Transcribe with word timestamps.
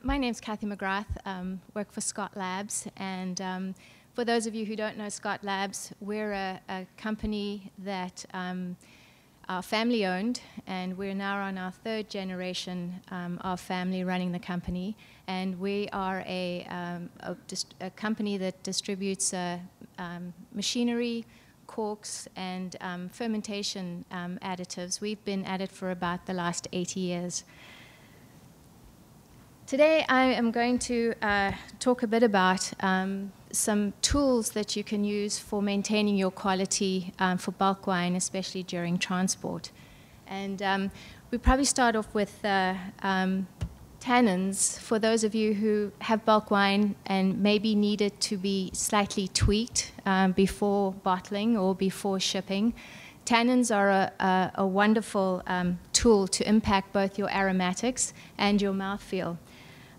My 0.00 0.16
name's 0.16 0.40
Kathy 0.40 0.66
McGrath, 0.66 1.04
um, 1.26 1.60
work 1.74 1.92
for 1.92 2.00
Scott 2.00 2.32
Labs, 2.34 2.86
and 2.96 3.38
um, 3.42 3.74
for 4.14 4.24
those 4.24 4.46
of 4.46 4.54
you 4.54 4.64
who 4.64 4.74
don't 4.74 4.96
know 4.96 5.10
Scott 5.10 5.44
Labs, 5.44 5.92
we're 6.00 6.32
a, 6.32 6.60
a 6.70 6.86
company 6.96 7.70
that 7.78 8.24
um, 8.32 8.76
are 9.50 9.60
family 9.60 10.06
owned, 10.06 10.40
and 10.66 10.96
we're 10.96 11.12
now 11.12 11.42
on 11.42 11.58
our 11.58 11.72
third 11.72 12.08
generation 12.08 13.00
um, 13.10 13.38
of 13.42 13.60
family 13.60 14.02
running 14.02 14.32
the 14.32 14.38
company. 14.38 14.96
And 15.26 15.60
we 15.60 15.90
are 15.92 16.24
a, 16.26 16.64
um, 16.70 17.10
a, 17.20 17.36
a 17.82 17.90
company 17.90 18.38
that 18.38 18.62
distributes 18.62 19.34
uh, 19.34 19.58
um, 19.98 20.32
machinery, 20.54 21.26
corks, 21.66 22.28
and 22.36 22.76
fermentation 23.12 24.06
additives. 24.10 25.02
We've 25.02 25.22
been 25.26 25.44
at 25.44 25.60
it 25.60 25.70
for 25.70 25.90
about 25.90 26.24
the 26.24 26.32
last 26.32 26.66
80 26.72 27.00
years. 27.00 27.44
Today 29.72 30.04
I 30.06 30.24
am 30.24 30.50
going 30.50 30.78
to 30.80 31.14
uh, 31.22 31.52
talk 31.80 32.02
a 32.02 32.06
bit 32.06 32.22
about 32.22 32.70
um, 32.80 33.32
some 33.52 33.94
tools 34.02 34.50
that 34.50 34.76
you 34.76 34.84
can 34.84 35.02
use 35.02 35.38
for 35.38 35.62
maintaining 35.62 36.14
your 36.14 36.30
quality 36.30 37.14
um, 37.18 37.38
for 37.38 37.52
bulk 37.52 37.86
wine, 37.86 38.14
especially 38.14 38.64
during 38.64 38.98
transport. 38.98 39.70
And 40.26 40.60
um, 40.60 40.90
we 41.30 41.38
probably 41.38 41.64
start 41.64 41.96
off 41.96 42.14
with 42.14 42.44
uh, 42.44 42.74
um, 43.02 43.46
tannins. 43.98 44.78
For 44.78 44.98
those 44.98 45.24
of 45.24 45.34
you 45.34 45.54
who 45.54 45.90
have 46.00 46.22
bulk 46.26 46.50
wine 46.50 46.94
and 47.06 47.42
maybe 47.42 47.74
need 47.74 48.02
it 48.02 48.20
to 48.28 48.36
be 48.36 48.68
slightly 48.74 49.28
tweaked 49.28 49.92
um, 50.04 50.32
before 50.32 50.92
bottling 50.92 51.56
or 51.56 51.74
before 51.74 52.20
shipping, 52.20 52.74
tannins 53.24 53.74
are 53.74 53.88
a, 53.88 54.12
a, 54.20 54.52
a 54.56 54.66
wonderful 54.66 55.42
um, 55.46 55.78
tool 55.94 56.28
to 56.28 56.46
impact 56.46 56.92
both 56.92 57.16
your 57.16 57.30
aromatics 57.30 58.12
and 58.36 58.60
your 58.60 58.74
mouthfeel. 58.74 59.38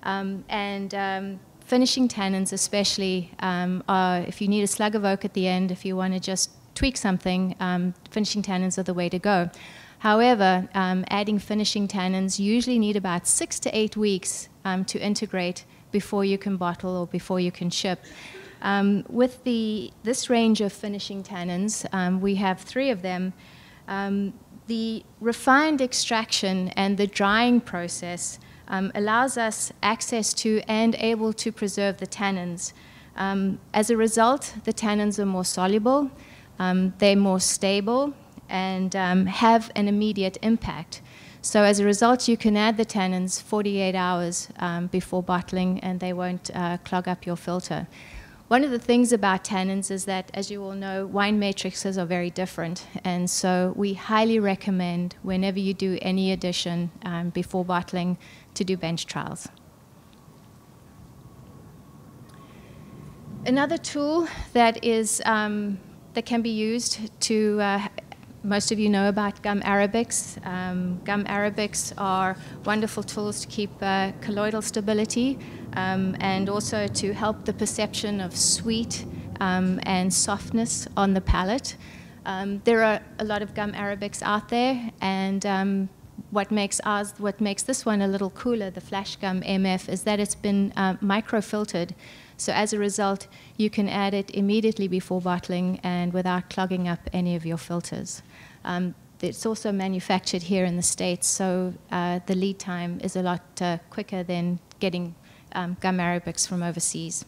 Um, 0.04 0.44
and 0.50 0.94
um, 0.94 1.40
finishing 1.66 2.08
tannins, 2.08 2.54
especially, 2.54 3.32
um, 3.40 3.84
are, 3.88 4.20
if 4.22 4.42
you 4.42 4.48
need 4.48 4.64
a 4.64 4.68
slug 4.68 4.96
of 4.96 5.04
oak 5.04 5.26
at 5.26 5.34
the 5.34 5.48
end, 5.48 5.72
if 5.72 5.86
you 5.86 5.96
want 5.96 6.14
to 6.14 6.20
just 6.20 6.52
tweak 6.76 6.98
something, 6.98 7.56
um, 7.60 7.94
finishing 8.12 8.42
tannins 8.42 8.78
are 8.78 8.84
the 8.84 8.94
way 8.94 9.10
to 9.10 9.20
go. 9.20 9.50
However, 10.00 10.68
um, 10.74 11.06
adding 11.10 11.40
finishing 11.40 11.88
tannins 11.88 12.38
usually 12.38 12.78
need 12.78 12.98
about 12.98 13.26
six 13.26 13.60
to 13.62 13.78
eight 13.78 13.96
weeks 13.96 14.50
to 14.88 15.00
integrate 15.00 15.64
before 15.92 16.26
you 16.26 16.38
can 16.38 16.58
bottle 16.58 16.98
or 16.98 17.08
before 17.08 17.40
you 17.40 17.52
can 17.52 17.70
ship. 17.70 18.04
Um, 18.64 19.06
with 19.10 19.44
the, 19.44 19.92
this 20.04 20.30
range 20.30 20.62
of 20.62 20.74
finishing 20.74 21.22
tannins, 21.22 21.86
um, 21.94 22.22
we 22.22 22.36
have 22.36 22.60
three 22.62 22.90
of 22.90 23.02
them. 23.02 23.34
Um, 23.88 24.34
the 24.68 25.04
refined 25.20 25.82
extraction 25.82 26.70
and 26.70 26.98
the 26.98 27.06
drying 27.08 27.60
process 27.60 28.40
um, 28.68 28.92
allows 28.96 29.38
us 29.38 29.72
access 29.82 30.34
to 30.34 30.62
and 30.68 30.96
able 30.96 31.34
to 31.34 31.52
preserve 31.52 31.98
the 31.98 32.08
tannins. 32.08 32.74
Um, 33.16 33.60
as 33.74 33.90
a 33.90 33.98
result, 33.98 34.56
the 34.64 34.74
tannins 34.74 35.20
are 35.20 35.26
more 35.26 35.46
soluble, 35.46 36.10
um, 36.60 36.94
they're 36.98 37.16
more 37.16 37.40
stable, 37.40 38.14
and 38.50 38.96
um, 38.96 39.26
have 39.26 39.72
an 39.76 39.88
immediate 39.88 40.38
impact. 40.42 41.02
So 41.42 41.64
as 41.64 41.80
a 41.80 41.86
result, 41.86 42.28
you 42.28 42.38
can 42.38 42.56
add 42.56 42.78
the 42.78 42.86
tannins 42.86 43.42
48 43.42 43.96
hours 43.96 44.48
um, 44.60 44.88
before 44.88 45.22
bottling, 45.22 45.80
and 45.82 46.00
they 46.00 46.14
won't 46.14 46.50
uh, 46.56 46.78
clog 46.86 47.08
up 47.08 47.26
your 47.26 47.36
filter. 47.36 47.88
One 48.48 48.64
of 48.64 48.72
the 48.72 48.80
things 48.80 49.12
about 49.12 49.44
tannins 49.44 49.90
is 49.90 50.06
that, 50.06 50.30
as 50.34 50.52
you 50.52 50.64
all 50.64 50.74
know, 50.74 51.08
wine 51.08 51.40
matrices 51.40 51.98
are 51.98 52.06
very 52.06 52.30
different. 52.30 52.86
And 53.04 53.30
so 53.30 53.74
we 53.76 53.94
highly 53.94 54.38
recommend, 54.38 55.16
whenever 55.24 55.60
you 55.60 55.74
do 55.74 55.98
any 56.02 56.32
addition 56.32 56.92
um, 57.04 57.30
before 57.30 57.66
bottling, 57.66 58.18
to 58.56 58.64
do 58.64 58.78
bench 58.78 59.06
trials. 59.06 59.48
Another 63.46 63.78
tool 63.78 64.28
that 64.54 64.84
is 64.86 65.22
um, 65.26 65.78
that 66.14 66.26
can 66.26 66.42
be 66.42 66.50
used 66.50 67.20
to 67.22 67.60
uh, 67.60 67.88
most 68.44 68.72
of 68.72 68.80
you 68.80 68.90
know 68.90 69.10
about 69.10 69.42
gum 69.42 69.62
arabics. 69.62 70.46
Um, 70.46 71.02
gum 71.04 71.26
arabics 71.26 71.94
are 71.98 72.36
wonderful 72.66 73.04
tools 73.04 73.42
to 73.42 73.48
keep 73.48 73.72
uh, 73.82 74.12
colloidal 74.22 74.62
stability 74.62 75.40
um, 75.76 76.16
and 76.20 76.50
also 76.50 76.88
to 76.88 77.14
help 77.14 77.46
the 77.46 77.54
perception 77.54 78.20
of 78.20 78.36
sweet 78.36 79.06
um, 79.40 79.80
and 79.84 80.14
softness 80.14 80.88
on 80.96 81.14
the 81.14 81.22
palate. 81.22 81.78
Um, 82.26 82.62
there 82.64 82.84
are 82.84 83.02
a 83.20 83.24
lot 83.24 83.42
of 83.42 83.54
gum 83.54 83.74
arabics 83.74 84.22
out 84.22 84.50
there, 84.50 84.92
and 85.02 85.46
um, 85.46 85.90
what 86.32 86.52
makes 86.52 86.80
ours, 86.84 87.14
what 87.18 87.40
makes 87.40 87.64
this 87.64 87.86
one 87.86 88.02
a 88.02 88.08
little 88.08 88.30
cooler, 88.30 88.70
the 88.70 88.82
Flash 88.82 89.16
Gum 89.16 89.42
MF, 89.42 89.90
is 89.90 90.04
that 90.04 90.20
it's 90.20 90.36
been 90.36 90.74
uh, 90.76 90.96
microfiltered. 90.96 91.92
So 92.38 92.52
as 92.54 92.74
a 92.74 92.80
result, 92.80 93.28
you 93.58 93.70
can 93.70 93.88
add 93.88 94.14
it 94.14 94.32
immediately 94.32 94.88
before 94.88 95.22
bottling 95.22 95.80
and 95.84 96.14
without 96.14 96.50
clogging 96.50 96.88
up 96.88 97.00
any 97.14 97.36
of 97.36 97.46
your 97.46 97.58
filters. 97.58 98.22
Um, 98.66 98.96
it's 99.22 99.46
also 99.46 99.72
manufactured 99.72 100.44
here 100.44 100.66
in 100.66 100.76
the 100.76 100.84
States, 100.84 101.28
so 101.28 101.74
uh, 101.92 102.20
the 102.26 102.36
lead 102.36 102.60
time 102.60 103.00
is 103.02 103.16
a 103.16 103.22
lot 103.22 103.42
uh, 103.62 103.78
quicker 103.90 104.22
than 104.24 104.60
getting 104.80 105.16
um, 105.54 105.78
gum 105.80 105.98
arabics 105.98 106.48
from 106.48 106.62
overseas. 106.62 107.24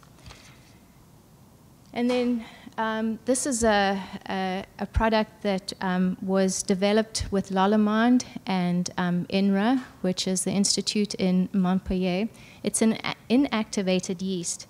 And 1.94 2.10
then 2.10 2.44
um, 2.78 3.20
this 3.26 3.46
is 3.46 3.64
a, 3.64 4.02
a, 4.30 4.66
a 4.80 4.86
product 4.86 5.42
that 5.44 5.74
um, 5.82 6.18
was 6.22 6.64
developed 6.64 7.26
with 7.32 7.50
Lallemand 7.50 8.26
and 8.46 8.90
um, 8.98 9.26
INRA, 9.30 9.82
which 10.02 10.28
is 10.28 10.44
the 10.44 10.52
institute 10.52 11.14
in 11.16 11.50
Montpellier. 11.54 12.28
It's 12.64 12.82
an 12.82 12.98
inactivated 13.30 14.22
yeast. 14.22 14.68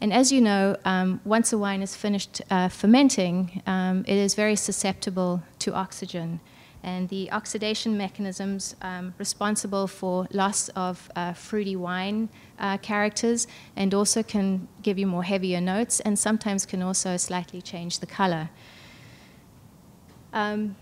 And 0.00 0.12
as 0.12 0.30
you 0.30 0.40
know, 0.40 0.76
um, 0.84 1.20
once 1.24 1.52
a 1.52 1.58
wine 1.58 1.80
is 1.80 1.96
finished 1.96 2.42
uh, 2.50 2.68
fermenting, 2.68 3.62
um, 3.66 4.04
it 4.06 4.16
is 4.16 4.34
very 4.34 4.56
susceptible 4.56 5.42
to 5.60 5.74
oxygen 5.74 6.40
and 6.86 7.08
the 7.08 7.30
oxidation 7.32 7.98
mechanisms 7.98 8.76
um, 8.80 9.12
responsible 9.18 9.88
for 9.88 10.26
loss 10.30 10.68
of 10.70 11.10
uh, 11.16 11.32
fruity 11.32 11.74
wine 11.74 12.28
uh, 12.60 12.78
characters 12.78 13.48
and 13.74 13.92
also 13.92 14.22
can 14.22 14.68
give 14.82 14.96
you 14.96 15.06
more 15.06 15.24
heavier 15.24 15.60
notes 15.60 15.98
and 16.00 16.16
sometimes 16.16 16.64
can 16.64 16.82
also 16.82 17.16
slightly 17.16 17.60
change 17.60 17.98
the 17.98 18.06
color. 18.06 18.48
Um, 20.32 20.76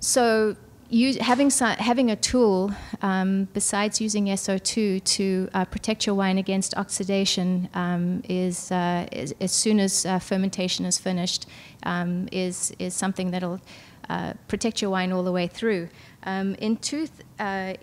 so 0.00 0.56
use, 0.88 1.18
having, 1.18 1.50
having 1.50 2.10
a 2.10 2.16
tool 2.16 2.72
um, 3.02 3.48
besides 3.52 4.00
using 4.00 4.26
SO2 4.26 5.04
to 5.04 5.48
uh, 5.52 5.66
protect 5.66 6.06
your 6.06 6.14
wine 6.14 6.38
against 6.38 6.74
oxidation 6.78 7.68
um, 7.74 8.22
is, 8.30 8.72
uh, 8.72 9.06
is, 9.12 9.34
as 9.42 9.52
soon 9.52 9.78
as 9.78 10.06
uh, 10.06 10.18
fermentation 10.18 10.86
is 10.86 10.98
finished 10.98 11.46
um, 11.82 12.30
is, 12.32 12.74
is 12.78 12.94
something 12.94 13.30
that'll 13.30 13.60
uh, 14.08 14.34
protect 14.48 14.82
your 14.82 14.90
wine 14.90 15.12
all 15.12 15.22
the 15.22 15.32
way 15.32 15.46
through. 15.46 15.88
Um, 16.24 16.54
in 16.56 16.76
tooth, 16.76 17.22
uh, 17.38 17.74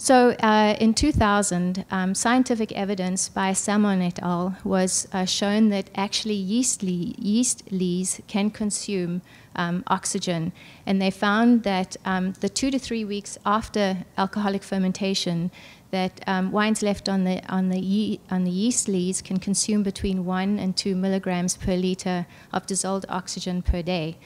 so 0.00 0.30
uh, 0.40 0.76
in 0.78 0.94
2000, 0.94 1.84
um, 1.90 2.14
scientific 2.14 2.70
evidence 2.70 3.28
by 3.28 3.52
Salmon 3.52 4.00
et 4.00 4.22
al. 4.22 4.56
was 4.62 5.08
uh, 5.12 5.24
shown 5.24 5.70
that 5.70 5.90
actually 5.96 6.34
yeast, 6.34 6.84
yeast 6.84 7.64
lees 7.72 8.22
can 8.28 8.50
consume 8.50 9.22
um, 9.56 9.82
oxygen. 9.88 10.52
And 10.86 11.02
they 11.02 11.10
found 11.10 11.64
that 11.64 11.96
um, 12.04 12.32
the 12.34 12.48
two 12.48 12.70
to 12.70 12.78
three 12.78 13.04
weeks 13.04 13.38
after 13.44 14.04
alcoholic 14.16 14.62
fermentation, 14.62 15.50
that 15.90 16.20
um, 16.26 16.52
wines 16.52 16.82
left 16.82 17.08
on 17.08 17.24
the, 17.24 17.42
on, 17.48 17.68
the 17.70 17.80
ye- 17.80 18.20
on 18.30 18.44
the 18.44 18.50
yeast 18.50 18.88
lees 18.88 19.22
can 19.22 19.38
consume 19.38 19.82
between 19.82 20.24
1 20.24 20.58
and 20.58 20.76
2 20.76 20.94
milligrams 20.94 21.56
per 21.56 21.74
liter 21.74 22.26
of 22.52 22.66
dissolved 22.66 23.06
oxygen 23.08 23.62
per 23.62 23.82
day. 23.82 24.16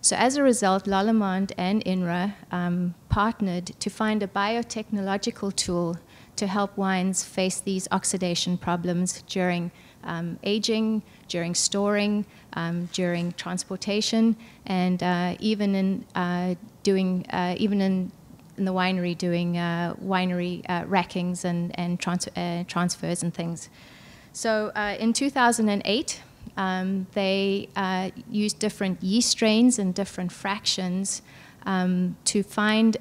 So, 0.00 0.16
as 0.16 0.36
a 0.36 0.42
result, 0.42 0.84
Lallemand 0.84 1.52
and 1.56 1.82
INRA 1.86 2.34
um, 2.52 2.94
partnered 3.08 3.66
to 3.80 3.88
find 3.88 4.22
a 4.22 4.26
biotechnological 4.26 5.56
tool 5.56 5.96
to 6.36 6.46
help 6.46 6.76
wines 6.76 7.24
face 7.24 7.60
these 7.60 7.88
oxidation 7.90 8.58
problems 8.58 9.22
during 9.22 9.70
um, 10.02 10.38
aging, 10.42 11.02
during 11.28 11.54
storing, 11.54 12.26
um, 12.52 12.88
during 12.92 13.32
transportation, 13.32 14.36
and 14.66 15.02
uh, 15.02 15.36
even 15.40 15.74
in 15.74 16.04
uh, 16.14 16.54
doing, 16.82 17.24
uh, 17.30 17.54
even 17.56 17.80
in 17.80 18.12
in 18.56 18.64
the 18.64 18.72
winery 18.72 19.16
doing 19.16 19.58
uh, 19.58 19.94
winery 20.02 20.64
uh, 20.68 20.84
rackings 20.84 21.44
and, 21.44 21.78
and 21.78 21.98
trans- 21.98 22.28
uh, 22.36 22.64
transfers 22.66 23.22
and 23.22 23.32
things. 23.34 23.68
So 24.32 24.72
uh, 24.74 24.96
in 24.98 25.12
2008, 25.12 26.22
um, 26.56 27.06
they 27.12 27.68
uh, 27.76 28.10
used 28.30 28.58
different 28.58 29.02
yeast 29.02 29.30
strains 29.30 29.78
and 29.78 29.94
different 29.94 30.32
fractions 30.32 31.22
um, 31.66 32.16
to 32.26 32.42
find 32.42 32.96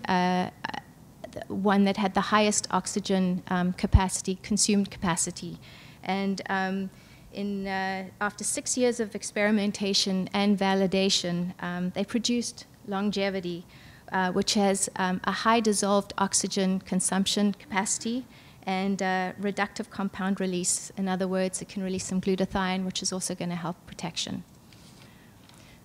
one 1.48 1.84
that 1.84 1.98
had 1.98 2.14
the 2.14 2.22
highest 2.22 2.68
oxygen 2.70 3.42
um, 3.48 3.74
capacity, 3.74 4.38
consumed 4.44 4.92
capacity. 4.92 5.58
And 6.04 6.42
um, 6.48 6.90
in, 7.34 7.68
after 7.68 8.44
six 8.44 8.78
years 8.78 9.00
of 9.00 9.16
experimentation 9.16 10.30
and 10.34 10.58
validation, 10.58 11.54
um, 11.62 11.92
they 11.96 12.06
produced 12.06 12.66
longevity 12.88 13.66
uh, 14.12 14.32
which 14.32 14.54
has 14.54 14.90
um, 14.96 15.22
a 15.24 15.32
high 15.32 15.60
dissolved 15.60 16.14
oxygen 16.18 16.80
consumption 16.80 17.54
capacity 17.54 18.26
and 18.66 19.02
uh, 19.02 19.34
reductive 19.42 19.90
compound 19.90 20.40
release. 20.40 20.92
In 20.98 21.08
other 21.08 21.28
words, 21.28 21.62
it 21.62 21.70
can 21.70 21.84
release 21.84 22.06
some 22.06 22.22
glutathione, 22.22 22.86
which 22.86 23.02
is 23.02 23.12
also 23.12 23.36
going 23.36 23.50
to 23.50 23.56
help 23.56 23.76
protection. 23.86 24.44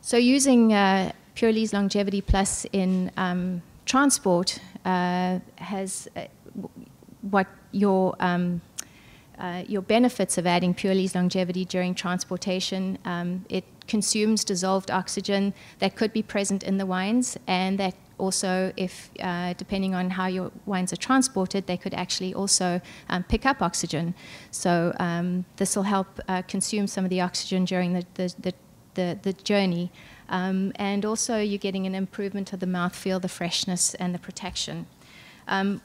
So 0.00 0.16
using 0.16 0.72
uh, 0.72 1.12
Pure-Lees 1.34 1.72
Longevity 1.72 2.20
Plus 2.20 2.66
in 2.72 3.10
um, 3.16 3.62
transport 3.84 4.58
uh, 4.84 5.40
has 5.56 6.08
uh, 6.16 6.22
what 7.20 7.46
your 7.72 8.14
um, 8.20 8.60
uh, 9.38 9.62
your 9.68 9.82
benefits 9.82 10.36
of 10.36 10.46
adding 10.46 10.74
Pure-Lees 10.74 11.14
longevity 11.14 11.64
during 11.64 11.94
transportation. 11.94 12.98
Um, 13.04 13.44
it 13.48 13.64
consumes 13.86 14.44
dissolved 14.44 14.90
oxygen 14.90 15.54
that 15.78 15.94
could 15.94 16.12
be 16.12 16.22
present 16.22 16.62
in 16.64 16.78
the 16.78 16.86
wines, 16.86 17.38
and 17.46 17.78
that 17.78 17.94
also, 18.18 18.72
if 18.76 19.10
uh, 19.20 19.54
depending 19.54 19.94
on 19.94 20.10
how 20.10 20.26
your 20.26 20.50
wines 20.66 20.92
are 20.92 20.96
transported, 20.96 21.66
they 21.66 21.76
could 21.76 21.94
actually 21.94 22.34
also 22.34 22.80
um, 23.08 23.22
pick 23.22 23.46
up 23.46 23.62
oxygen. 23.62 24.14
So 24.50 24.92
um, 24.98 25.44
this 25.56 25.76
will 25.76 25.84
help 25.84 26.20
uh, 26.28 26.42
consume 26.42 26.86
some 26.86 27.04
of 27.04 27.10
the 27.10 27.20
oxygen 27.20 27.64
during 27.64 27.92
the, 27.94 28.04
the, 28.14 28.34
the, 28.38 28.54
the, 28.94 29.18
the 29.22 29.32
journey. 29.32 29.90
Um, 30.28 30.72
and 30.76 31.04
also, 31.04 31.38
you're 31.38 31.58
getting 31.58 31.86
an 31.86 31.94
improvement 31.94 32.52
of 32.52 32.60
the 32.60 32.66
mouthfeel, 32.66 33.20
the 33.20 33.28
freshness, 33.28 33.94
and 33.94 34.14
the 34.14 34.18
protection. 34.18 34.86
Um, 35.46 35.80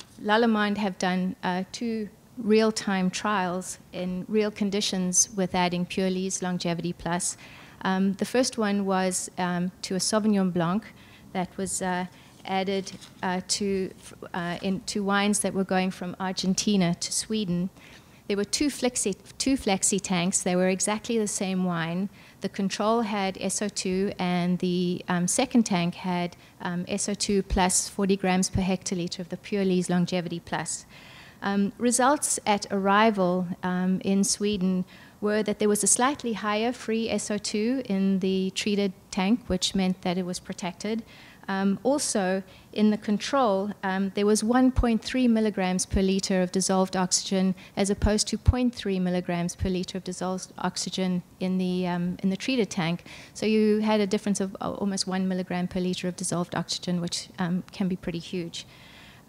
have 0.78 0.98
done 0.98 1.36
uh, 1.44 1.64
two 1.72 2.10
real-time 2.38 3.10
trials 3.10 3.78
in 3.92 4.26
real 4.28 4.52
conditions 4.52 5.30
with 5.38 5.56
adding 5.56 5.86
Pure-Lees 5.86 6.42
Longevity 6.42 6.94
Plus. 6.94 7.38
Um, 7.84 8.14
the 8.14 8.26
first 8.26 8.58
one 8.58 8.86
was 8.86 9.30
um, 9.38 9.72
to 9.84 9.96
a 9.96 10.00
Sauvignon 10.00 10.52
Blanc 10.52 10.84
that 11.34 11.56
was 11.58 11.82
uh, 11.82 12.06
added 12.46 12.92
uh, 13.22 13.42
to, 13.48 13.92
uh, 14.34 14.58
in, 14.62 14.82
to 14.82 15.04
wines 15.04 15.40
that 15.40 15.54
were 15.54 15.64
going 15.64 15.92
from 15.92 16.16
Argentina 16.20 16.96
to 16.96 17.12
Sweden. 17.12 17.70
There 18.28 18.38
were 18.38 18.46
two 18.46 18.68
flexi, 18.68 19.16
two 19.38 19.58
flexi 19.58 20.00
tanks. 20.02 20.42
They 20.42 20.56
were 20.56 20.70
exactly 20.70 21.18
the 21.18 21.28
same 21.28 21.66
wine. 21.66 22.10
The 22.42 22.50
control 22.50 23.02
had 23.02 23.36
SO2, 23.36 24.16
and 24.18 24.60
the 24.60 25.04
um, 25.08 25.28
second 25.28 25.64
tank 25.64 25.96
had 25.96 26.38
um, 26.62 26.86
SO2 26.86 27.48
plus 27.48 27.90
40 27.90 28.16
grams 28.18 28.50
per 28.50 28.62
hectoliter 28.62 29.20
of 29.20 29.30
the 29.30 29.38
Pure-Lees 29.38 29.90
Longevity 29.90 30.40
Plus. 30.40 30.86
Um, 31.42 31.74
results 31.78 32.40
at 32.46 32.66
arrival 32.72 33.48
um, 33.64 34.00
in 34.06 34.24
Sweden 34.24 34.86
were 35.20 35.44
that 35.44 35.60
there 35.60 35.70
was 35.70 35.84
a 35.84 35.88
slightly 35.88 36.34
higher 36.34 36.72
free 36.72 37.10
SO2 37.10 37.86
in 37.88 38.20
the 38.20 38.52
treated 38.52 38.94
tank, 39.12 39.42
which 39.48 39.76
meant 39.76 40.02
that 40.02 40.18
it 40.18 40.26
was 40.26 40.40
protected. 40.40 41.04
Um, 41.48 41.80
also, 41.84 42.42
in 42.72 42.90
the 42.90 42.98
control, 42.98 43.72
um, 43.84 44.12
there 44.16 44.26
was 44.26 44.42
1.3 44.42 45.30
milligrams 45.30 45.86
per 45.86 46.02
liter 46.02 46.42
of 46.42 46.52
dissolved 46.52 46.96
oxygen, 46.96 47.56
as 47.76 47.90
opposed 47.90 48.28
to 48.30 48.38
0.3 48.38 49.02
milligrams 49.02 49.56
per 49.56 49.70
liter 49.70 49.98
of 49.98 50.04
dissolved 50.04 50.54
oxygen 50.58 51.22
in 51.40 51.58
the 51.58 51.88
um, 51.88 52.18
in 52.24 52.30
the 52.30 52.38
treated 52.38 52.70
tank. 52.70 53.06
So 53.34 53.46
you 53.46 53.80
had 53.80 54.00
a 54.00 54.08
difference 54.08 54.40
of 54.40 54.56
uh, 54.62 54.72
almost 54.72 55.06
one 55.08 55.28
milligram 55.28 55.68
per 55.68 55.80
liter 55.80 56.08
of 56.08 56.16
dissolved 56.16 56.56
oxygen, 56.56 57.02
which 57.02 57.30
um, 57.40 57.64
can 57.72 57.88
be 57.88 57.96
pretty 57.96 58.20
huge. 58.20 58.66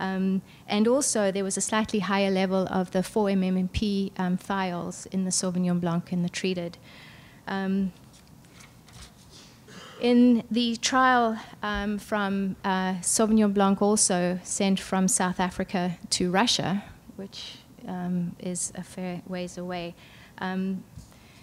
Um, 0.00 0.42
and 0.66 0.88
also, 0.88 1.30
there 1.30 1.44
was 1.44 1.56
a 1.56 1.60
slightly 1.60 2.00
higher 2.00 2.30
level 2.30 2.66
of 2.68 2.90
the 2.90 2.98
4-MMP 3.00 4.12
um, 4.18 4.36
thiols 4.36 5.06
in 5.08 5.24
the 5.24 5.30
Sauvignon 5.30 5.80
Blanc 5.80 6.12
in 6.12 6.22
the 6.22 6.28
treated. 6.28 6.78
Um, 7.46 7.92
in 10.00 10.44
the 10.50 10.76
trial 10.76 11.38
um, 11.62 11.98
from 11.98 12.56
uh, 12.64 12.94
Sauvignon 13.00 13.52
Blanc, 13.52 13.80
also 13.80 14.38
sent 14.42 14.80
from 14.80 15.08
South 15.08 15.40
Africa 15.40 15.96
to 16.10 16.30
Russia, 16.30 16.84
which 17.16 17.58
um, 17.86 18.34
is 18.38 18.72
a 18.74 18.82
fair 18.82 19.22
ways 19.26 19.58
away, 19.58 19.94
um, 20.38 20.82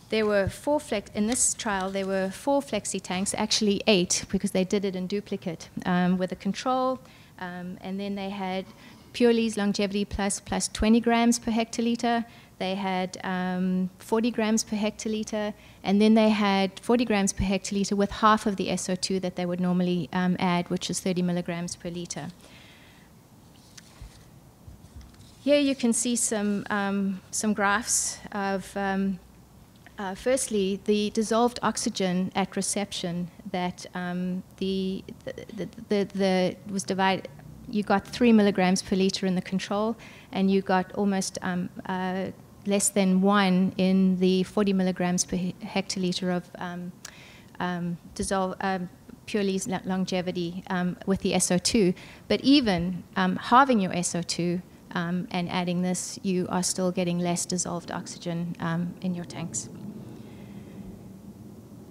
there 0.09 0.25
were 0.25 0.50
four 0.50 0.80
flex 0.80 1.09
in 1.15 1.27
this 1.27 1.53
trial. 1.53 1.89
There 1.89 2.06
were 2.06 2.30
four 2.30 2.62
flexi 2.62 3.01
tanks, 3.01 3.33
actually 3.38 3.81
eight, 3.88 4.25
because 4.30 4.51
they 4.51 4.65
did 4.65 4.83
it 4.83 4.94
in 4.94 5.07
duplicate 5.07 5.69
um, 5.86 6.18
with 6.18 6.33
a 6.33 6.36
control, 6.36 7.00
um, 7.39 7.77
and 7.80 7.98
then 7.98 8.15
they 8.15 8.30
had 8.30 8.65
Pure-Lees 9.13 9.56
Longevity 9.56 10.03
Plus 10.03 10.42
plus 10.42 10.68
20 10.68 11.00
grams 11.00 11.39
per 11.39 11.51
hectoliter. 11.51 12.25
They 12.61 12.75
had 12.75 13.17
um, 13.23 13.89
40 13.97 14.29
grams 14.29 14.63
per 14.63 14.75
hectoliter, 14.75 15.55
and 15.83 15.99
then 15.99 16.13
they 16.13 16.29
had 16.29 16.79
40 16.79 17.05
grams 17.05 17.33
per 17.33 17.43
hectoliter 17.43 17.93
with 17.93 18.11
half 18.11 18.45
of 18.45 18.55
the 18.55 18.67
SO2 18.67 19.19
that 19.21 19.35
they 19.35 19.47
would 19.47 19.59
normally 19.59 20.09
um, 20.13 20.35
add, 20.37 20.69
which 20.69 20.87
is 20.87 20.99
30 20.99 21.23
milligrams 21.23 21.75
per 21.75 21.89
liter. 21.89 22.27
Here 25.43 25.59
you 25.59 25.73
can 25.73 25.91
see 25.91 26.15
some, 26.15 26.67
um, 26.69 27.21
some 27.31 27.53
graphs 27.53 28.19
of, 28.31 28.77
um, 28.77 29.17
uh, 29.97 30.13
firstly, 30.13 30.79
the 30.85 31.09
dissolved 31.15 31.57
oxygen 31.63 32.31
at 32.35 32.55
reception 32.55 33.31
that 33.51 33.87
um, 33.95 34.43
the, 34.57 35.03
the, 35.25 35.67
the, 35.89 36.03
the, 36.13 36.55
was 36.71 36.83
divided, 36.83 37.27
you 37.67 37.81
got 37.81 38.07
three 38.07 38.31
milligrams 38.31 38.83
per 38.83 38.95
liter 38.95 39.25
in 39.25 39.33
the 39.33 39.41
control, 39.41 39.95
and 40.31 40.51
you 40.51 40.61
got 40.61 40.91
almost 40.91 41.39
um, 41.41 41.69
uh, 41.87 42.27
less 42.65 42.89
than 42.89 43.21
one 43.21 43.73
in 43.77 44.19
the 44.19 44.43
40 44.43 44.73
milligrams 44.73 45.25
per 45.25 45.37
hectoliter 45.37 46.35
of 46.35 46.49
um, 46.55 46.91
um, 47.59 47.97
dissolve, 48.15 48.55
um, 48.61 48.89
Pure-Lees 49.25 49.67
longevity 49.85 50.63
um, 50.67 50.97
with 51.05 51.21
the 51.21 51.33
SO2. 51.33 51.93
But 52.27 52.41
even 52.41 53.03
um, 53.15 53.35
halving 53.37 53.79
your 53.79 53.91
SO2 53.93 54.61
um, 54.93 55.27
and 55.31 55.49
adding 55.49 55.81
this, 55.81 56.19
you 56.23 56.47
are 56.49 56.63
still 56.63 56.91
getting 56.91 57.19
less 57.19 57.45
dissolved 57.45 57.91
oxygen 57.91 58.55
in 59.01 59.15
your 59.15 59.25
tanks. 59.25 59.69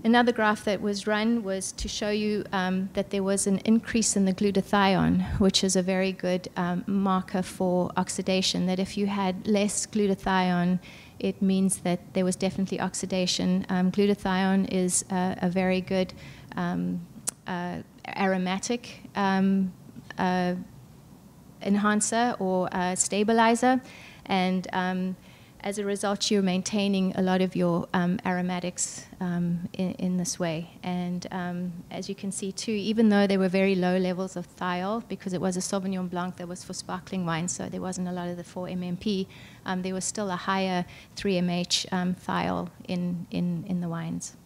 Another 0.02 0.32
graph 0.32 0.64
that 0.64 0.80
was 0.80 1.06
run 1.06 1.42
was 1.42 1.72
to 1.72 1.86
show 1.86 2.08
you 2.08 2.44
um, 2.52 2.88
that 2.94 3.10
there 3.10 3.22
was 3.22 3.46
an 3.46 3.58
increase 3.66 4.16
in 4.16 4.24
the 4.24 4.32
glutathione, 4.32 5.38
which 5.38 5.62
is 5.62 5.76
a 5.76 5.82
very 5.82 6.10
good 6.10 6.48
um, 6.56 6.84
marker 6.86 7.42
for 7.42 7.90
oxidation. 7.98 8.64
That 8.64 8.78
if 8.78 8.96
you 8.96 9.06
had 9.08 9.46
less 9.46 9.86
glutathione, 9.86 10.78
it 11.18 11.42
means 11.42 11.78
that 11.80 12.14
there 12.14 12.24
was 12.24 12.34
definitely 12.34 12.80
oxidation. 12.80 13.66
Um, 13.68 13.92
glutathione 13.92 14.72
is 14.72 15.04
a, 15.10 15.36
a 15.42 15.50
very 15.50 15.82
good 15.82 16.14
um, 16.56 17.06
uh, 17.46 17.82
aromatic 18.16 19.02
um, 19.16 19.70
uh, 20.16 20.54
enhancer 21.60 22.34
or 22.38 22.70
uh, 22.72 22.94
stabilizer, 22.94 23.82
and 24.24 24.66
um, 24.72 25.16
as 25.62 25.78
a 25.78 25.84
result, 25.84 26.30
you're 26.30 26.42
maintaining 26.42 27.14
a 27.16 27.22
lot 27.22 27.42
of 27.42 27.54
your 27.54 27.86
um, 27.92 28.18
aromatics 28.24 29.06
um, 29.20 29.68
in, 29.74 29.92
in, 29.94 30.16
this 30.16 30.38
way. 30.38 30.70
And 30.82 31.26
um, 31.30 31.72
as 31.90 32.08
you 32.08 32.14
can 32.14 32.32
see 32.32 32.50
too, 32.50 32.72
even 32.72 33.10
though 33.10 33.26
there 33.26 33.38
were 33.38 33.48
very 33.48 33.74
low 33.74 33.98
levels 33.98 34.36
of 34.36 34.48
thiol, 34.56 35.06
because 35.08 35.32
it 35.32 35.40
was 35.40 35.56
a 35.56 35.60
Sauvignon 35.60 36.08
Blanc 36.08 36.36
that 36.36 36.48
was 36.48 36.64
for 36.64 36.72
sparkling 36.72 37.26
wine, 37.26 37.46
so 37.46 37.68
there 37.68 37.80
wasn't 37.80 38.08
a 38.08 38.12
lot 38.12 38.28
of 38.28 38.36
the 38.36 38.42
4-MMP, 38.42 39.26
um, 39.66 39.82
there 39.82 39.94
was 39.94 40.04
still 40.04 40.30
a 40.30 40.36
higher 40.36 40.84
3-MH 41.16 41.92
um, 41.92 42.14
thiol 42.14 42.70
in, 42.88 43.26
in, 43.30 43.64
in 43.66 43.80
the 43.80 43.88
wines. 43.88 44.36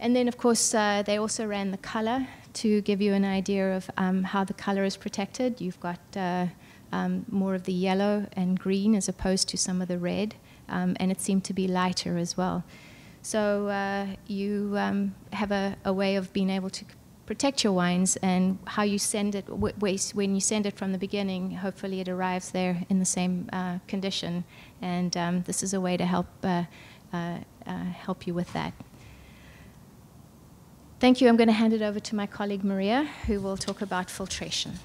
And 0.00 0.14
then, 0.14 0.28
of 0.28 0.36
course, 0.36 0.74
uh, 0.74 1.02
they 1.04 1.16
also 1.16 1.46
ran 1.46 1.70
the 1.70 1.78
color 1.78 2.28
to 2.54 2.82
give 2.82 3.00
you 3.00 3.14
an 3.14 3.24
idea 3.24 3.76
of 3.76 3.90
um, 3.96 4.24
how 4.24 4.44
the 4.44 4.54
color 4.54 4.84
is 4.84 4.96
protected. 4.96 5.60
You've 5.60 5.80
got 5.80 6.00
uh, 6.16 6.46
um, 6.92 7.24
more 7.30 7.54
of 7.54 7.64
the 7.64 7.72
yellow 7.72 8.26
and 8.32 8.58
green 8.58 8.94
as 8.94 9.08
opposed 9.08 9.48
to 9.48 9.56
some 9.56 9.82
of 9.82 9.88
the 9.88 9.98
red, 9.98 10.34
um, 10.68 10.96
and 11.00 11.10
it 11.10 11.20
seemed 11.20 11.44
to 11.44 11.52
be 11.52 11.66
lighter 11.66 12.18
as 12.18 12.36
well. 12.36 12.64
So 13.22 13.68
uh, 13.68 14.06
you 14.26 14.74
um, 14.76 15.14
have 15.32 15.50
a, 15.50 15.76
a, 15.84 15.92
way 15.92 16.16
of 16.16 16.32
being 16.32 16.50
able 16.50 16.70
to 16.70 16.84
protect 17.26 17.62
your 17.62 17.74
wines 17.74 18.16
and 18.16 18.58
how 18.66 18.82
you 18.82 18.98
send 18.98 19.34
it, 19.34 19.44
when 19.50 20.34
you 20.34 20.40
send 20.40 20.64
it 20.64 20.76
from 20.78 20.92
the 20.92 20.98
beginning, 20.98 21.50
hopefully 21.50 22.00
it 22.00 22.08
arrives 22.08 22.52
there 22.52 22.86
in 22.88 22.98
the 22.98 23.04
same 23.04 23.48
uh, 23.52 23.78
condition. 23.86 24.44
And 24.80 25.14
um, 25.16 25.42
this 25.42 25.62
is 25.62 25.74
a 25.74 25.80
way 25.80 25.98
to 25.98 26.06
help, 26.06 26.26
uh, 26.42 26.64
uh, 27.12 27.38
uh, 27.66 27.84
help 27.84 28.26
you 28.26 28.32
with 28.32 28.50
that. 28.54 28.72
Thank 31.00 31.20
you. 31.20 31.28
I'm 31.28 31.36
going 31.36 31.48
to 31.48 31.52
hand 31.52 31.74
it 31.74 31.82
over 31.82 32.00
to 32.00 32.16
my 32.16 32.26
colleague 32.26 32.64
Maria, 32.64 33.04
who 33.26 33.40
will 33.40 33.56
talk 33.58 33.82
about 33.82 34.10
filtration. 34.10 34.78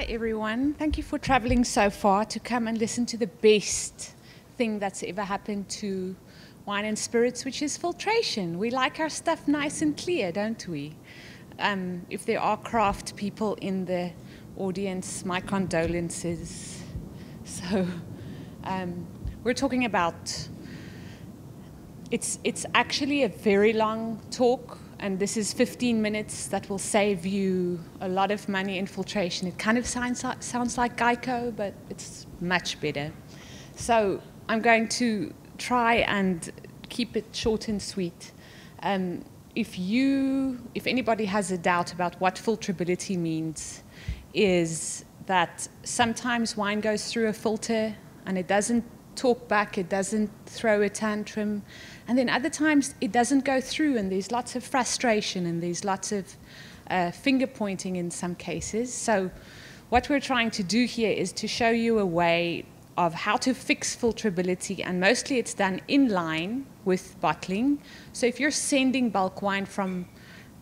Hi, 0.00 0.06
everyone. 0.06 0.72
Thank 0.72 0.96
you 0.96 1.04
for 1.04 1.18
traveling 1.18 1.62
so 1.62 1.90
far 1.90 2.24
to 2.24 2.40
come 2.40 2.66
and 2.66 2.78
listen 2.78 3.04
to 3.04 3.18
the 3.18 3.26
best 3.26 4.14
thing 4.56 4.78
that's 4.78 5.02
ever 5.02 5.22
happened 5.22 5.68
to 5.68 6.16
wine 6.64 6.86
and 6.86 6.98
spirits, 6.98 7.44
which 7.44 7.60
is 7.60 7.76
filtration. 7.76 8.58
We 8.58 8.70
like 8.70 8.98
our 8.98 9.10
stuff 9.10 9.46
nice 9.46 9.82
and 9.82 9.94
clear, 9.94 10.32
don't 10.32 10.66
we? 10.66 10.96
Um, 11.58 12.06
if 12.08 12.24
there 12.24 12.40
are 12.40 12.56
craft 12.56 13.14
people 13.14 13.56
in 13.56 13.84
the 13.84 14.10
audience, 14.56 15.26
my 15.26 15.38
condolences. 15.38 16.82
So, 17.44 17.86
um, 18.64 19.06
we're 19.44 19.52
talking 19.52 19.84
about 19.84 20.48
it's, 22.10 22.38
it's 22.42 22.66
actually 22.74 23.22
a 23.22 23.28
very 23.28 23.72
long 23.72 24.20
talk, 24.30 24.78
and 24.98 25.18
this 25.18 25.36
is 25.36 25.52
15 25.52 26.02
minutes 26.02 26.48
that 26.48 26.68
will 26.68 26.78
save 26.78 27.24
you 27.24 27.80
a 28.00 28.08
lot 28.08 28.30
of 28.30 28.48
money 28.48 28.78
in 28.78 28.86
filtration. 28.86 29.46
It 29.46 29.58
kind 29.58 29.78
of 29.78 29.86
sounds 29.86 30.24
like, 30.24 30.42
sounds 30.42 30.76
like 30.76 30.96
Geico, 30.96 31.54
but 31.54 31.74
it's 31.88 32.26
much 32.40 32.80
better. 32.80 33.12
So 33.76 34.20
I'm 34.48 34.60
going 34.60 34.88
to 34.88 35.32
try 35.56 35.96
and 35.96 36.50
keep 36.88 37.16
it 37.16 37.26
short 37.32 37.68
and 37.68 37.80
sweet. 37.80 38.32
Um, 38.82 39.24
if 39.54 39.78
you, 39.78 40.60
if 40.74 40.86
anybody 40.86 41.24
has 41.26 41.50
a 41.52 41.58
doubt 41.58 41.92
about 41.92 42.20
what 42.20 42.34
filtrability 42.34 43.16
means, 43.16 43.82
is 44.34 45.04
that 45.26 45.68
sometimes 45.84 46.56
wine 46.56 46.80
goes 46.80 47.12
through 47.12 47.28
a 47.28 47.32
filter 47.32 47.94
and 48.26 48.36
it 48.36 48.48
doesn't 48.48 48.84
talk 49.16 49.48
back, 49.48 49.78
it 49.78 49.88
doesn't 49.88 50.30
throw 50.46 50.82
a 50.82 50.88
tantrum, 50.88 51.62
and 52.08 52.18
then 52.18 52.28
other 52.28 52.50
times 52.50 52.94
it 53.00 53.12
doesn't 53.12 53.44
go 53.44 53.60
through, 53.60 53.96
and 53.96 54.10
there's 54.10 54.30
lots 54.30 54.56
of 54.56 54.64
frustration 54.64 55.46
and 55.46 55.62
there's 55.62 55.84
lots 55.84 56.12
of 56.12 56.36
uh, 56.90 57.10
finger 57.10 57.46
pointing 57.46 57.96
in 57.96 58.10
some 58.10 58.34
cases. 58.34 58.92
So, 58.92 59.30
what 59.90 60.08
we're 60.08 60.20
trying 60.20 60.50
to 60.52 60.62
do 60.62 60.84
here 60.84 61.10
is 61.10 61.32
to 61.32 61.48
show 61.48 61.70
you 61.70 61.98
a 61.98 62.06
way 62.06 62.64
of 62.96 63.14
how 63.14 63.36
to 63.36 63.54
fix 63.54 63.96
filtrability, 63.96 64.84
and 64.84 65.00
mostly 65.00 65.38
it's 65.38 65.54
done 65.54 65.80
in 65.88 66.08
line 66.08 66.66
with 66.84 67.18
bottling. 67.20 67.80
So 68.12 68.26
if 68.26 68.38
you're 68.38 68.50
sending 68.50 69.10
bulk 69.10 69.42
wine 69.42 69.66
from, 69.66 70.06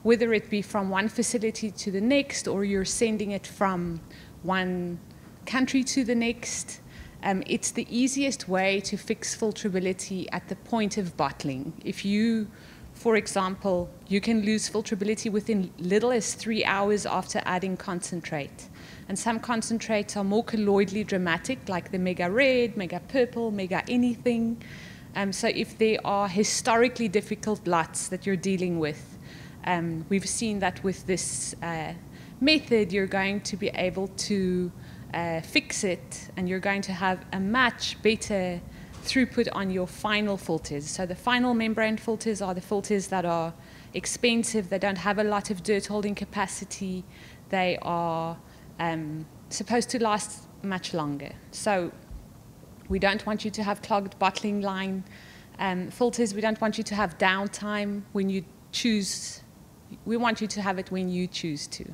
whether 0.02 0.32
it 0.32 0.48
be 0.48 0.62
from 0.62 0.88
one 0.88 1.08
facility 1.08 1.70
to 1.72 1.90
the 1.90 2.00
next, 2.00 2.46
or 2.46 2.64
you're 2.64 2.84
sending 2.84 3.32
it 3.32 3.46
from 3.46 4.00
one 4.42 4.98
country 5.46 5.82
to 5.82 6.04
the 6.04 6.14
next, 6.14 6.80
um, 7.22 7.42
it's 7.46 7.72
the 7.72 7.86
easiest 7.90 8.48
way 8.48 8.80
to 8.80 8.96
fix 8.96 9.36
filtrability 9.36 10.26
at 10.32 10.48
the 10.48 10.56
point 10.56 10.98
of 10.98 11.16
bottling. 11.16 11.72
If 11.84 12.04
you, 12.04 12.46
for 12.94 13.16
example, 13.16 13.90
you 14.06 14.20
can 14.20 14.42
lose 14.42 14.70
filtrability 14.70 15.30
within 15.30 15.72
little 15.78 16.12
as 16.12 16.34
three 16.34 16.64
hours 16.64 17.06
after 17.06 17.42
adding 17.44 17.76
concentrate. 17.76 18.68
And 19.08 19.18
some 19.18 19.40
concentrates 19.40 20.16
are 20.16 20.24
more 20.24 20.44
colloidally 20.44 21.02
dramatic, 21.02 21.68
like 21.68 21.90
the 21.90 21.98
mega 21.98 22.30
red, 22.30 22.76
mega 22.76 23.00
purple, 23.08 23.50
mega 23.50 23.82
anything. 23.88 24.62
Um, 25.16 25.32
so 25.32 25.48
if 25.48 25.76
there 25.78 25.98
are 26.04 26.28
historically 26.28 27.08
difficult 27.08 27.66
lots 27.66 28.08
that 28.08 28.26
you're 28.26 28.36
dealing 28.36 28.78
with, 28.78 29.18
um, 29.64 30.06
we've 30.08 30.28
seen 30.28 30.60
that 30.60 30.82
with 30.84 31.06
this 31.06 31.56
uh, 31.62 31.94
method, 32.40 32.92
you're 32.92 33.06
going 33.06 33.40
to 33.40 33.56
be 33.56 33.68
able 33.70 34.08
to 34.08 34.70
uh, 35.14 35.40
fix 35.40 35.84
it 35.84 36.30
and 36.36 36.48
you're 36.48 36.60
going 36.60 36.82
to 36.82 36.92
have 36.92 37.24
a 37.32 37.40
much 37.40 38.00
better 38.02 38.60
throughput 39.04 39.48
on 39.52 39.70
your 39.70 39.86
final 39.86 40.36
filters. 40.36 40.88
So 40.88 41.06
the 41.06 41.14
final 41.14 41.54
membrane 41.54 41.96
filters 41.96 42.42
are 42.42 42.54
the 42.54 42.60
filters 42.60 43.08
that 43.08 43.24
are 43.24 43.54
expensive, 43.94 44.68
they 44.68 44.78
don't 44.78 44.98
have 44.98 45.18
a 45.18 45.24
lot 45.24 45.50
of 45.50 45.62
dirt 45.62 45.86
holding 45.86 46.14
capacity, 46.14 47.04
they 47.48 47.78
are 47.82 48.36
um, 48.78 49.26
supposed 49.48 49.88
to 49.90 50.02
last 50.02 50.46
much 50.62 50.92
longer. 50.92 51.32
So 51.52 51.90
we 52.88 52.98
don't 52.98 53.24
want 53.26 53.44
you 53.44 53.50
to 53.52 53.62
have 53.62 53.82
clogged 53.82 54.18
bottling 54.18 54.60
line 54.60 55.04
um, 55.58 55.90
filters. 55.90 56.34
We 56.34 56.40
don't 56.40 56.60
want 56.60 56.78
you 56.78 56.84
to 56.84 56.94
have 56.94 57.18
downtime 57.18 58.02
when 58.12 58.28
you 58.28 58.44
choose. 58.72 59.42
We 60.04 60.16
want 60.16 60.40
you 60.40 60.46
to 60.48 60.62
have 60.62 60.78
it 60.78 60.90
when 60.90 61.08
you 61.08 61.26
choose 61.26 61.66
to. 61.68 61.84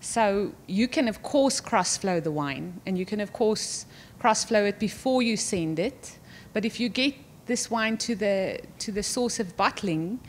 So 0.00 0.52
you 0.66 0.88
can, 0.88 1.08
of 1.08 1.22
course, 1.22 1.60
cross 1.60 1.96
flow 1.96 2.20
the 2.20 2.30
wine, 2.30 2.80
and 2.86 2.96
you 2.96 3.04
can, 3.04 3.20
of 3.20 3.32
course, 3.32 3.86
cross 4.18 4.44
flow 4.44 4.64
it 4.64 4.78
before 4.78 5.22
you 5.22 5.36
send 5.36 5.78
it. 5.78 6.18
But 6.52 6.64
if 6.64 6.78
you 6.80 6.88
get 6.88 7.14
this 7.46 7.70
wine 7.70 7.96
to 7.98 8.14
the, 8.14 8.60
to 8.78 8.92
the 8.92 9.02
source 9.02 9.40
of 9.40 9.56
bottling 9.56 10.20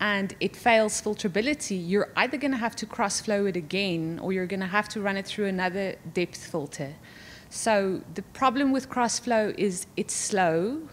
and 0.00 0.34
it 0.40 0.54
fails 0.56 1.02
filtrability, 1.02 1.82
you're 1.86 2.10
either 2.16 2.38
going 2.38 2.52
to 2.52 2.56
have 2.58 2.76
to 2.76 2.86
cross 2.86 3.20
flow 3.20 3.46
it 3.46 3.56
again 3.56 4.18
or 4.22 4.32
you're 4.32 4.46
going 4.46 4.60
to 4.60 4.66
have 4.66 4.88
to 4.90 5.00
run 5.00 5.16
it 5.16 5.26
through 5.26 5.46
another 5.46 5.96
depth 6.14 6.46
filter. 6.46 6.94
So 7.50 8.02
the 8.14 8.22
problem 8.22 8.72
with 8.72 8.88
cross 8.88 9.18
flow 9.18 9.52
is 9.58 9.86
it's 9.96 10.14
slow. 10.14 10.88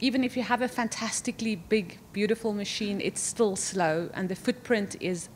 Even 0.00 0.24
if 0.24 0.36
you 0.36 0.42
have 0.42 0.62
a 0.62 0.68
fantastically 0.68 1.56
big, 1.56 1.98
beautiful 2.12 2.52
machine, 2.52 3.00
it's 3.00 3.20
still 3.20 3.56
slow 3.56 4.10
and 4.14 4.28
the 4.28 4.36
footprint 4.36 4.96
is 5.00 5.28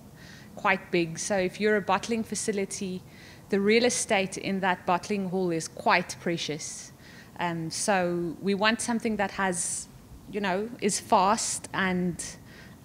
quite 0.56 0.90
big. 0.90 1.18
So 1.18 1.36
if 1.36 1.60
you're 1.60 1.76
a 1.76 1.80
bottling 1.80 2.24
facility, 2.24 3.02
the 3.48 3.60
real 3.60 3.84
estate 3.84 4.38
in 4.38 4.60
that 4.60 4.86
bottling 4.86 5.28
hall 5.28 5.50
is 5.50 5.68
quite 5.68 6.16
precious. 6.20 6.92
Um, 7.38 7.70
so 7.70 8.36
we 8.40 8.54
want 8.54 8.80
something 8.80 9.16
that 9.16 9.30
has, 9.32 9.88
you 10.30 10.40
know, 10.40 10.68
is 10.80 11.00
fast 11.00 11.68
and 11.72 12.22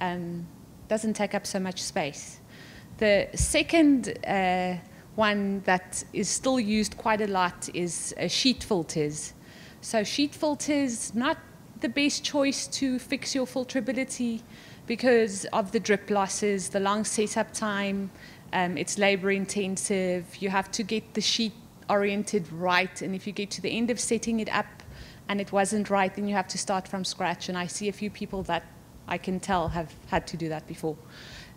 um, 0.01 0.47
doesn't 0.87 1.13
take 1.13 1.35
up 1.35 1.45
so 1.45 1.59
much 1.59 1.81
space. 1.81 2.39
The 2.97 3.27
second 3.35 4.17
uh, 4.25 4.77
one 5.15 5.61
that 5.65 6.03
is 6.13 6.29
still 6.29 6.59
used 6.59 6.97
quite 6.97 7.21
a 7.21 7.27
lot 7.27 7.69
is 7.73 8.13
uh, 8.17 8.27
sheet 8.27 8.63
filters. 8.63 9.33
So 9.81 10.03
sheet 10.03 10.33
filters, 10.33 11.13
not 11.13 11.37
the 11.81 11.89
best 11.89 12.23
choice 12.23 12.67
to 12.67 12.97
fix 12.97 13.35
your 13.35 13.45
filtrability 13.45 14.41
because 14.87 15.45
of 15.45 15.71
the 15.71 15.79
drip 15.79 16.09
losses, 16.09 16.69
the 16.69 16.79
long 16.79 17.03
setup 17.03 17.53
time, 17.53 18.11
um, 18.53 18.77
it's 18.77 18.97
labor 18.97 19.31
intensive. 19.31 20.35
You 20.37 20.49
have 20.49 20.71
to 20.71 20.83
get 20.83 21.13
the 21.13 21.21
sheet 21.21 21.53
oriented 21.89 22.51
right, 22.51 23.01
and 23.01 23.13
if 23.15 23.27
you 23.27 23.33
get 23.33 23.51
to 23.51 23.61
the 23.61 23.69
end 23.69 23.89
of 23.91 23.99
setting 23.99 24.39
it 24.39 24.49
up 24.53 24.65
and 25.27 25.41
it 25.41 25.51
wasn't 25.51 25.89
right, 25.89 26.13
then 26.13 26.27
you 26.27 26.35
have 26.35 26.47
to 26.49 26.57
start 26.57 26.87
from 26.87 27.03
scratch. 27.03 27.49
And 27.49 27.57
I 27.57 27.67
see 27.67 27.89
a 27.89 27.91
few 27.91 28.09
people 28.09 28.43
that 28.43 28.63
I 29.07 29.17
can 29.17 29.39
tell 29.39 29.67
have 29.69 29.93
had 30.07 30.27
to 30.27 30.37
do 30.37 30.49
that 30.49 30.67
before. 30.67 30.95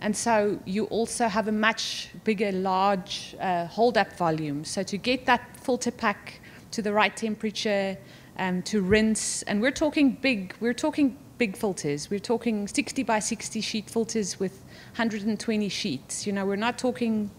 And 0.00 0.16
so 0.16 0.58
you 0.64 0.84
also 0.86 1.28
have 1.28 1.48
a 1.48 1.52
much 1.52 2.10
bigger, 2.24 2.52
large 2.52 3.34
uh, 3.40 3.66
hold 3.66 3.98
up 3.98 4.16
volume. 4.16 4.64
So 4.64 4.82
to 4.84 4.96
get 4.96 5.26
that 5.26 5.56
filter 5.60 5.90
pack 5.90 6.40
to 6.70 6.82
the 6.82 6.92
right 6.92 7.14
temperature, 7.16 7.96
um, 8.38 8.62
to 8.62 8.80
rinse, 8.80 9.42
and 9.42 9.60
we're 9.60 9.70
talking 9.72 10.12
big, 10.12 10.54
we're 10.60 10.74
talking 10.74 11.18
big 11.38 11.56
filters. 11.56 12.10
We're 12.10 12.18
talking 12.18 12.68
60 12.68 13.02
by 13.04 13.20
60 13.20 13.60
sheet 13.60 13.88
filters 13.88 14.38
with 14.40 14.52
120 14.96 15.68
sheets. 15.68 16.26
You 16.26 16.32
know, 16.32 16.44
we're 16.44 16.56
not 16.56 16.78
talking 16.78 17.30